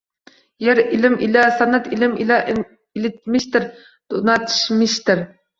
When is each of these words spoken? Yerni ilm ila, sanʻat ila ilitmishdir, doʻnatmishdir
Yerni 0.67 0.85
ilm 0.99 1.17
ila, 1.27 1.43
sanʻat 1.59 1.91
ila 2.05 2.09
ilitmishdir, 2.53 3.69
doʻnatmishdir 4.17 5.27